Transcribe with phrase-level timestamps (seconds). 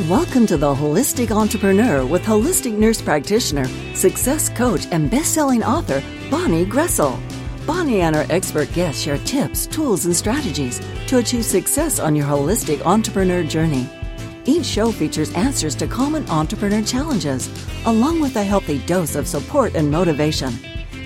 [0.00, 6.66] Welcome to the Holistic Entrepreneur with holistic nurse practitioner, success coach, and best-selling author Bonnie
[6.66, 7.16] Groessl.
[7.64, 12.26] Bonnie and her expert guests share tips, tools, and strategies to achieve success on your
[12.26, 13.88] holistic entrepreneur journey.
[14.44, 17.48] Each show features answers to common entrepreneur challenges,
[17.86, 20.52] along with a healthy dose of support and motivation.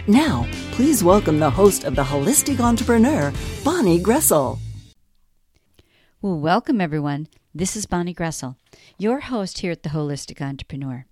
[0.07, 4.59] Now, please welcome the host of the Holistic Entrepreneur, Bonnie Groessl.
[6.23, 7.29] Well, welcome everyone.
[7.59, 8.55] This is Bonnie Groessl,
[8.99, 11.07] your host here at the Holistic Entrepreneur.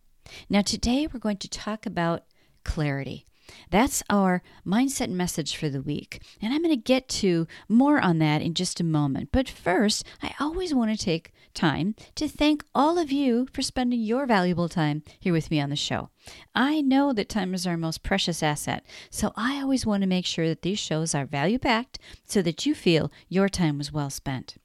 [0.49, 2.23] Now, today we're going to talk about
[2.63, 3.27] clarity.
[3.71, 6.23] That's our mindset message for the week.
[6.41, 9.31] And I'm going to get to more on that in just a moment.
[9.33, 13.99] But first, I always want to take time to thank all of you for spending
[14.03, 16.11] your valuable time here with me on the show.
[16.55, 20.27] I know that time is our most precious asset, so I always want to make
[20.27, 24.11] sure that these shows are value packed so that you feel your time was well
[24.11, 24.59] spent.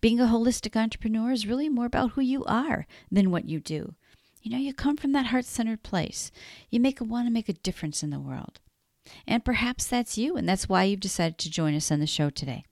[0.00, 3.94] Being a holistic entrepreneur is really more about who you are than what you do.
[4.42, 6.30] You know, you come from that heart centered place.
[6.70, 8.60] You make a, want to make a difference in the world.
[9.26, 12.30] And perhaps that's you, and that's why you've decided to join us on the show
[12.30, 12.64] today.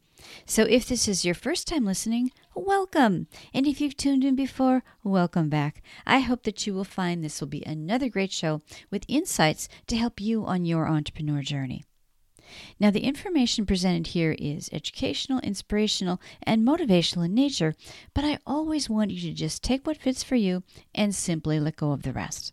[0.46, 3.26] So if this is your first time listening, welcome.
[3.52, 5.82] And if you've tuned in before, welcome back.
[6.06, 9.96] I hope that you will find this will be another great show with insights to
[9.96, 11.84] help you on your entrepreneur journey.
[12.78, 17.74] Now, the information presented here is educational, inspirational, and motivational in nature,
[18.14, 20.62] but I always want you to just take what fits for you
[20.94, 22.52] and simply let go of the rest.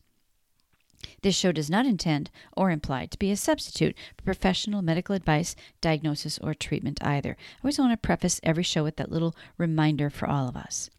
[1.22, 5.56] This show does not intend or imply to be a substitute for professional medical advice,
[5.81, 7.31] diagnosis, or treatment either.
[7.39, 10.89] I always want to preface every show with that little reminder for all of us.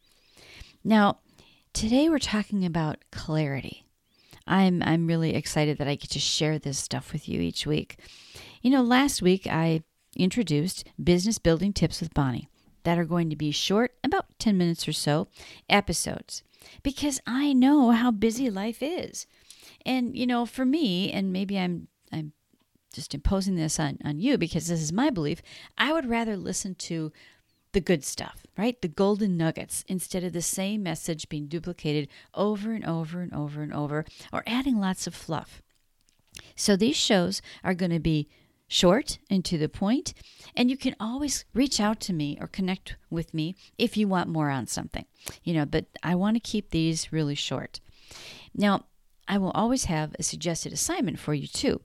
[0.82, 1.18] Now,
[1.72, 3.84] today we're talking about clarity.
[4.46, 7.98] I'm I'm really excited that I get to share this stuff with you each week.
[8.60, 9.82] You know, last week I
[10.14, 12.48] introduced business building tips with Bonnie
[12.82, 15.28] that are going to be short, about 10 minutes or so
[15.68, 16.42] episodes
[16.82, 19.26] because I know how busy life is.
[19.86, 22.32] And you know, for me, and maybe I'm I'm
[22.92, 25.40] just imposing this on, on you because this is my belief,
[25.78, 27.12] I would rather listen to
[27.72, 28.80] the good stuff, right?
[28.82, 33.62] The golden nuggets instead of the same message being duplicated over and over and over
[33.62, 35.62] and over or adding lots of fluff.
[36.56, 38.28] So these shows are going to be
[38.70, 40.14] short and to the point,
[40.56, 44.28] and you can always reach out to me or connect with me if you want
[44.30, 45.04] more on something.
[45.42, 47.80] You know, but I want to keep these really short.
[48.54, 48.86] Now,
[49.28, 51.82] I will always have a suggested assignment for you too.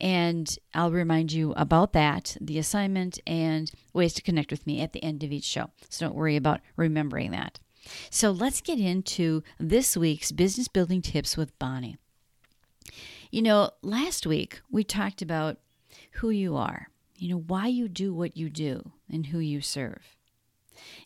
[0.00, 4.92] And I'll remind you about that, the assignment, and ways to connect with me at
[4.92, 5.70] the end of each show.
[5.88, 7.60] So don't worry about remembering that.
[8.10, 11.96] So let's get into this week's business building tips with Bonnie.
[13.30, 15.58] You know, last week we talked about
[16.16, 20.16] who you are, you know, why you do what you do, and who you serve.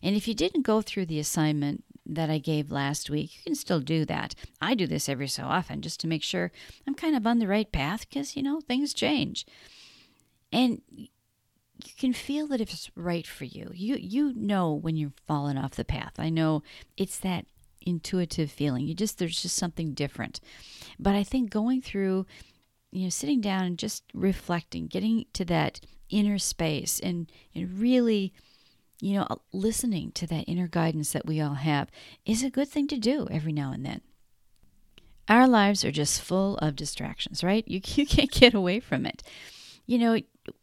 [0.03, 3.55] And if you didn't go through the assignment that I gave last week, you can
[3.55, 4.35] still do that.
[4.61, 6.51] I do this every so often just to make sure
[6.85, 9.45] I'm kind of on the right path because, you know, things change.
[10.51, 10.81] And
[11.85, 13.71] you can feel that if it's right for you.
[13.73, 16.13] You you know when you've fallen off the path.
[16.17, 16.63] I know
[16.97, 17.45] it's that
[17.81, 18.87] intuitive feeling.
[18.87, 20.39] You just there's just something different.
[20.99, 22.25] But I think going through
[22.91, 25.79] you know sitting down and just reflecting, getting to that
[26.09, 28.33] inner space and, and really
[29.01, 31.89] you know, listening to that inner guidance that we all have
[32.23, 34.01] is a good thing to do every now and then.
[35.27, 37.67] Our lives are just full of distractions, right?
[37.67, 39.23] You, you can't get away from it.
[39.87, 40.19] You know,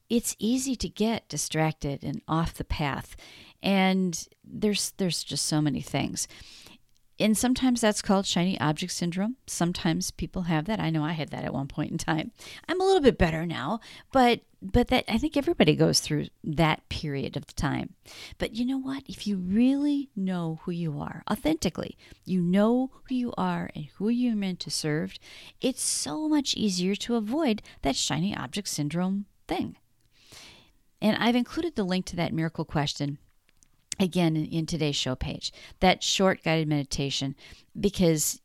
[0.09, 3.17] it's easy to get distracted and off the path.
[3.61, 6.28] And there's there's just so many things
[7.21, 9.37] and sometimes that's called shiny object syndrome.
[9.47, 10.79] Sometimes people have that.
[10.79, 12.31] I know I had that at one point in time.
[12.69, 13.81] I'm a little bit better now,
[14.12, 17.95] but but that I think everybody goes through that period of time.
[18.39, 19.05] But you know what?
[19.06, 24.09] If you really know who you are authentically, you know who you are and who
[24.09, 25.15] you're meant to serve,
[25.61, 29.77] it's so much easier to avoid that shiny object syndrome thing.
[31.00, 33.19] And I've included the link to that miracle question
[33.99, 37.35] again in, in today's show page that short guided meditation
[37.79, 38.41] because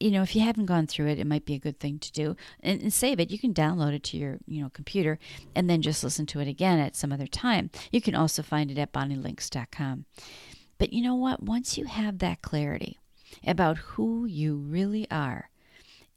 [0.00, 2.12] you know if you haven't gone through it it might be a good thing to
[2.12, 5.18] do and, and, save it you can download it to your you know computer
[5.54, 8.70] and then just listen to it again at some other time you can also find
[8.70, 10.04] it at bonnielinks.com
[10.78, 12.98] but you know what once you have that clarity
[13.46, 15.50] about who you really are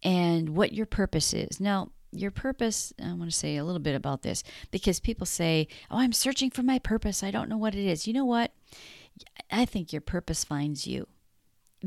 [0.03, 3.95] and what your purpose is now your purpose, I want to say a little bit
[3.95, 7.23] about this because people say, Oh, I'm searching for my purpose.
[7.23, 8.07] I don't know what it is.
[8.07, 8.51] You know what?
[9.51, 11.07] I think your purpose finds you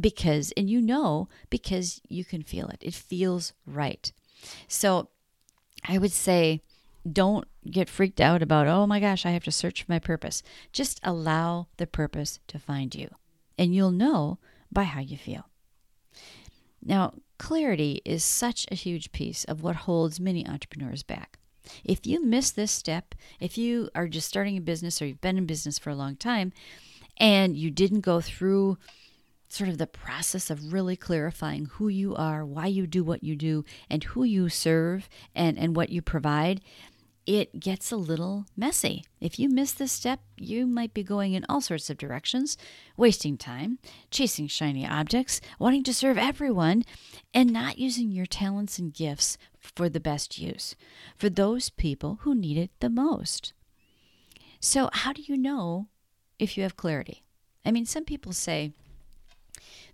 [0.01, 2.79] because, and you know, because you can feel it.
[2.81, 4.13] It feels right.
[4.69, 5.09] So
[5.87, 6.63] I would say,
[7.11, 10.43] don't get freaked out about, oh my gosh, I have to search for my purpose.
[10.73, 13.09] Just allow the purpose to find you.
[13.61, 14.39] and you'll know
[14.73, 15.47] by how you feel.
[16.83, 21.39] Now, clarity is such a huge piece of what holds many entrepreneurs back.
[21.85, 25.37] If you miss this step, if you are just starting a business or you've been
[25.37, 26.55] in business for a long time
[27.21, 28.79] and you didn't go through
[29.51, 33.37] sort of the process of really clarifying who you are, why you do what you
[33.37, 36.61] do, and who you serve and, and what you provide,
[37.27, 39.05] it gets a little messy.
[39.21, 42.57] If you miss this step, you might be going in all sorts of directions,
[42.97, 43.79] wasting time,
[44.11, 46.85] chasing shiny objects, wanting to serve everyone,
[47.35, 50.75] and not using your talents and gifts for the best use
[51.17, 53.53] for those people who need it the most.
[54.61, 55.89] So, how do you know
[56.41, 57.23] if you have clarity?
[57.65, 58.73] I mean, some people say,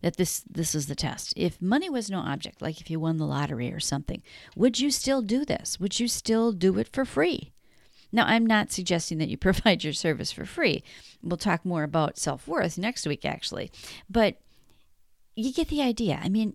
[0.02, 1.32] that this this is the test.
[1.36, 4.22] If money was no object, like if you won the lottery or something,
[4.54, 5.80] would you still do this?
[5.80, 7.52] Would you still do it for free?
[8.12, 10.82] Now, I'm not suggesting that you provide your service for free.
[11.22, 13.70] We'll talk more about self-worth next week actually.
[14.08, 14.36] But
[15.34, 16.20] you get the idea.
[16.22, 16.54] I mean,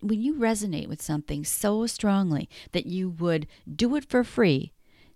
[0.00, 4.72] when you resonate with something so strongly that you would do it for free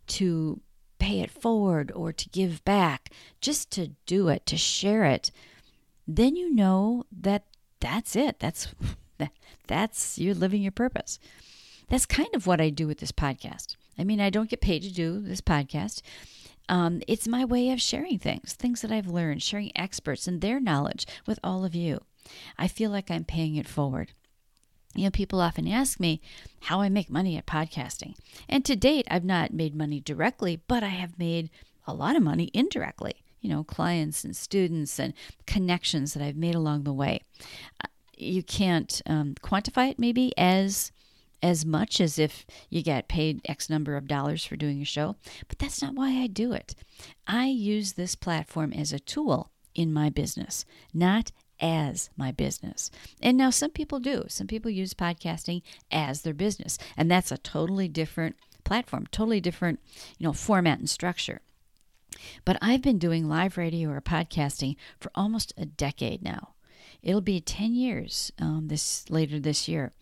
[0.08, 0.60] to
[0.98, 3.10] pay it forward or to give back,
[3.40, 5.30] just to do it, to share it,
[6.06, 7.44] then you know that
[7.80, 8.38] that's it.
[8.40, 8.74] That's
[9.66, 11.18] that's you're living your purpose.
[11.88, 13.76] That's kind of what I do with this podcast.
[13.98, 16.02] I mean, I don't get paid to do this podcast.
[16.68, 20.60] Um, it's my way of sharing things, things that I've learned, sharing experts and their
[20.60, 22.00] knowledge with all of you.
[22.58, 24.12] I feel like I'm paying it forward.
[24.94, 26.20] You know, people often ask me
[26.62, 28.14] how I make money at podcasting.
[28.48, 31.50] And to date, I've not made money directly, but I have made
[31.86, 35.14] a lot of money indirectly you know, clients and students and
[35.46, 37.20] connections that I've made along the way.
[37.82, 40.92] Uh, you can't um, quantify it maybe as
[41.40, 45.14] as much as if you get paid X number of dollars for doing a show,
[45.46, 46.74] but that's not why I do it.
[47.28, 51.30] I use this platform as a tool in my business, not
[51.60, 52.90] as my business.
[53.20, 54.24] And now some people do.
[54.28, 59.80] Some people use podcasting as their business, and that's a totally different platform, totally different,
[60.18, 61.40] you know, format and structure.
[62.44, 66.54] But I've been doing live radio or podcasting for almost a decade now.
[67.02, 69.92] It'll be 10 years um, this later this year.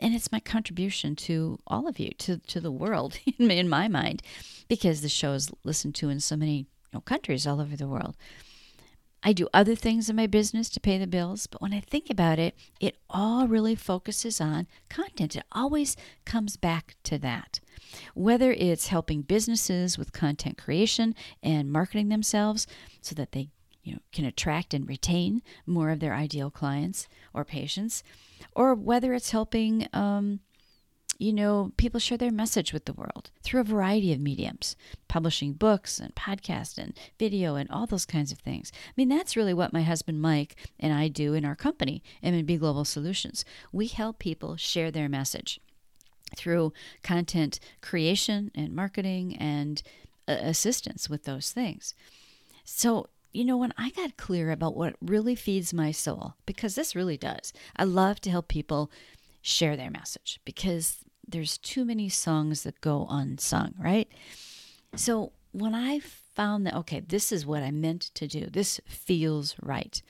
[0.00, 4.22] And it's my contribution to all of you, to, to the world, in my mind,
[4.68, 7.88] because the show is listened to in so many you know, countries all over the
[7.88, 8.16] world.
[9.22, 12.10] I do other things in my business to pay the bills, but when I think
[12.10, 15.36] about it, it all really focuses on content.
[15.36, 17.60] It always comes back to that.
[18.14, 22.66] Whether it's helping businesses with content creation and marketing themselves
[23.00, 23.50] so that they
[23.84, 28.02] you know, can attract and retain more of their ideal clients or patients,
[28.54, 30.40] or whether it's helping um,
[31.18, 34.76] you know, people share their message with the world through a variety of mediums,
[35.08, 38.72] publishing books and podcasts and video and all those kinds of things.
[38.74, 42.56] I mean, that's really what my husband Mike and I do in our company, M&B
[42.56, 43.44] Global Solutions.
[43.72, 45.60] We help people share their message
[46.36, 46.72] through
[47.02, 49.82] content creation and marketing and
[50.26, 51.94] uh, assistance with those things.
[52.64, 56.96] So, you know, when I got clear about what really feeds my soul, because this
[56.96, 58.90] really does, I love to help people
[59.42, 64.08] share their message because there's too many songs that go unsung, right?
[64.96, 69.54] So when I found that, okay, this is what I meant to do, this feels
[69.60, 70.00] right,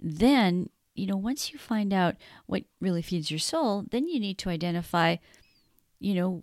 [0.00, 4.38] then, you know, once you find out what really feeds your soul, then you need
[4.38, 5.16] to identify,
[6.00, 6.42] you know,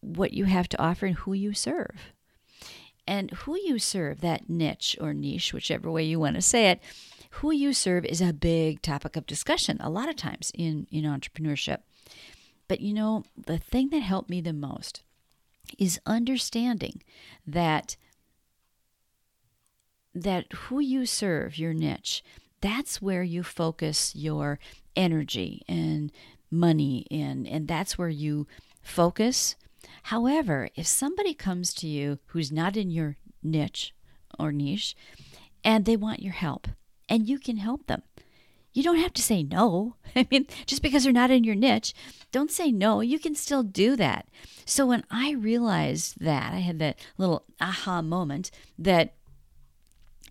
[0.00, 2.12] what you have to offer and who you serve.
[3.06, 6.80] And who you serve, that niche or niche, whichever way you want to say it,
[7.38, 11.04] who you serve is a big topic of discussion a lot of times in, in
[11.04, 11.78] entrepreneurship.
[12.66, 15.02] But you know, the thing that helped me the most
[15.78, 17.02] is understanding
[17.46, 17.96] that
[20.14, 22.24] that who you serve, your niche,
[22.60, 24.58] that's where you focus your
[24.96, 26.10] energy and
[26.50, 28.48] money in and that's where you
[28.82, 29.54] focus.
[30.04, 33.94] However, if somebody comes to you who's not in your niche
[34.40, 34.96] or niche
[35.62, 36.66] and they want your help
[37.08, 38.02] and you can help them,
[38.72, 39.96] you don't have to say no.
[40.16, 41.94] I mean, just because they're not in your niche,
[42.30, 43.00] don't say no.
[43.00, 44.28] You can still do that.
[44.64, 49.14] So when I realized that, I had that little aha moment that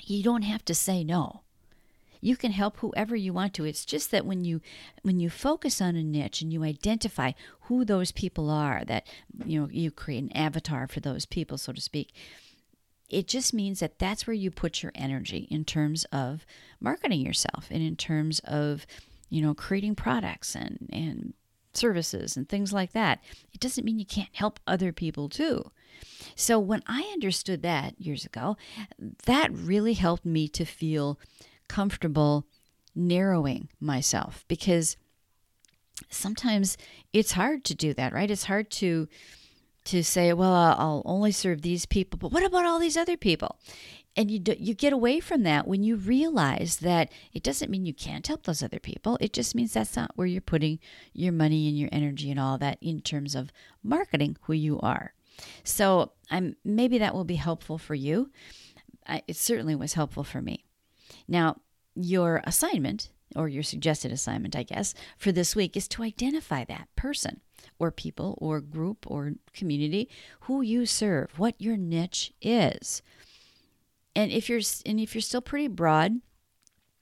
[0.03, 1.41] you don't have to say no.
[2.22, 3.65] You can help whoever you want to.
[3.65, 4.62] It's just that when you
[5.03, 9.05] when you focus on a niche and you identify who those people are, that
[9.46, 12.13] you know, you create an avatar for those people, so to speak
[13.09, 16.45] it just means that that's where you put your energy in terms of
[16.79, 18.85] marketing yourself and in terms of
[19.29, 21.33] you know creating products and and
[21.73, 23.19] services and things like that
[23.53, 25.71] it doesn't mean you can't help other people too
[26.35, 28.57] so when i understood that years ago
[29.25, 31.19] that really helped me to feel
[31.67, 32.47] comfortable
[32.95, 34.97] narrowing myself because
[36.09, 36.77] sometimes
[37.13, 38.29] it's hard to do that, right?
[38.29, 39.07] It's hard to
[39.88, 43.58] to say, well, I'll only serve these people, but what about all these other people?
[44.15, 47.86] And you do, you get away from that when you realize that it doesn't mean
[47.86, 49.17] you can't help those other people.
[49.22, 50.79] It just means that's not where you're putting
[51.13, 53.51] your money and your energy and all that in terms of
[53.84, 55.13] marketing who you are.
[55.63, 58.32] So I'm maybe that will be helpful for you.
[59.08, 60.65] I, it certainly was helpful for me.
[61.27, 61.58] Now,
[61.96, 66.88] your assignment or your suggested assignment, I guess, for this week is to identify that
[66.96, 67.41] person
[67.79, 70.10] or people or group or community
[70.41, 73.01] who you serve, what your niche is.
[74.15, 76.20] And if you're and if you're still pretty broad,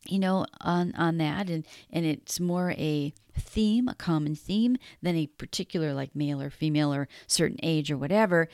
[0.07, 5.15] you know, on on that and and it's more a theme, a common theme than
[5.15, 8.49] a particular like male or female or certain age or whatever,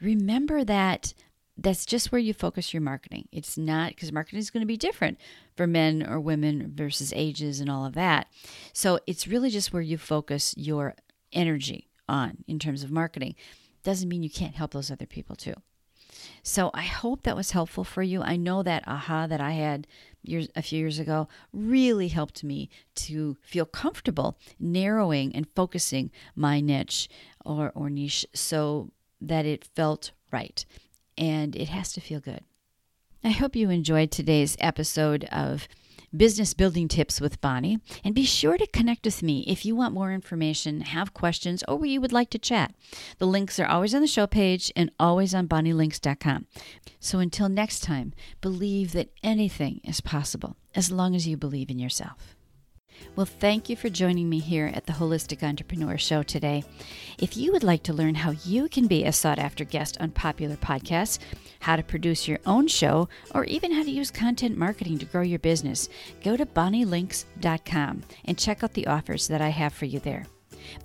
[0.00, 1.14] remember that
[1.60, 3.28] that's just where you focus your marketing.
[3.30, 5.18] It's not because marketing is going to be different
[5.56, 8.28] for men or women versus ages and all of that.
[8.72, 10.94] So it's really just where you focus your
[11.32, 13.34] energy on in terms of marketing.
[13.82, 15.54] Doesn't mean you can't help those other people too.
[16.42, 18.22] So I hope that was helpful for you.
[18.22, 19.86] I know that aha that I had
[20.22, 26.60] years a few years ago really helped me to feel comfortable narrowing and focusing my
[26.60, 27.08] niche
[27.44, 28.90] or, or niche so
[29.20, 30.64] that it felt right
[31.20, 32.40] and it has to feel good.
[33.22, 35.68] I hope you enjoyed today's episode of
[36.16, 37.78] Business Building Tips with Bonnie.
[38.02, 41.84] And be sure to connect with me if you want more information, have questions, or
[41.84, 42.74] you would like to chat.
[43.18, 46.46] The links are always on the show page and always on bonnielinks.com.
[46.98, 51.78] So until next time, believe that anything is possible as long as you believe in
[51.78, 52.34] yourself.
[53.16, 56.64] Well, thank you for joining me here at the Holistic Entrepreneur Show today.
[57.18, 60.10] If you would like to learn how you can be a sought after guest on
[60.10, 61.18] popular podcasts,
[61.60, 65.22] how to produce your own show, or even how to use content marketing to grow
[65.22, 65.88] your business,
[66.22, 70.26] go to bonnielinks.com and check out the offers that I have for you there.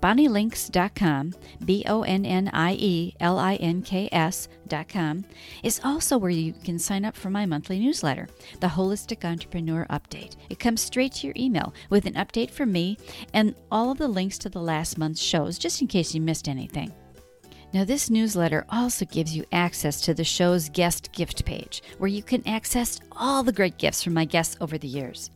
[0.01, 5.25] BonnieLinks.com, B O N N I E L I N K S.com,
[5.63, 8.27] is also where you can sign up for my monthly newsletter,
[8.59, 10.35] The Holistic Entrepreneur Update.
[10.49, 12.97] It comes straight to your email with an update from me
[13.33, 16.47] and all of the links to the last month's shows, just in case you missed
[16.47, 16.93] anything.
[17.73, 22.23] Now, this newsletter also gives you access to the show's guest gift page, where you
[22.23, 25.29] can access all the great gifts from my guests over the years.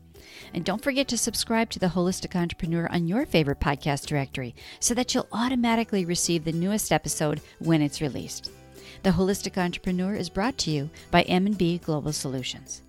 [0.52, 4.94] And don't forget to subscribe to The Holistic Entrepreneur on your favorite podcast directory so
[4.94, 8.50] that you'll automatically receive the newest episode when it's released.
[9.02, 12.82] The Holistic Entrepreneur is brought to you by M&B Global Solutions.